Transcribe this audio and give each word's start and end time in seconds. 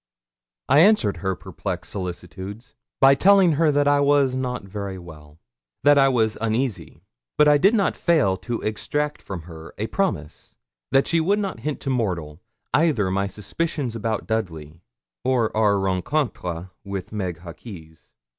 I 0.67 0.79
answered 0.79 1.17
her 1.17 1.35
perplexed 1.35 1.91
solicitudes 1.91 2.73
by 2.99 3.13
telling 3.13 3.51
her 3.51 3.71
that 3.71 3.87
I 3.87 3.99
was 3.99 4.33
not 4.33 4.63
very 4.63 4.97
well 4.97 5.37
that 5.83 5.99
I 5.99 6.07
was 6.09 6.39
uneasy; 6.41 7.03
but 7.37 7.47
I 7.47 7.59
did 7.59 7.75
not 7.75 7.95
fail 7.95 8.35
to 8.37 8.59
extract 8.61 9.21
from 9.21 9.43
her 9.43 9.75
a 9.77 9.85
promise 9.85 10.55
that 10.91 11.05
she 11.05 11.19
would 11.19 11.37
not 11.37 11.59
hint 11.59 11.79
to 11.81 11.91
mortal, 11.91 12.41
either 12.73 13.11
my 13.11 13.27
suspicions 13.27 13.95
about 13.95 14.25
Dudley, 14.25 14.81
or 15.23 15.55
our 15.55 15.77
rencontre 15.77 16.71
with 16.83 17.11
Meg 17.13 17.37
Hawkes. 17.41 18.11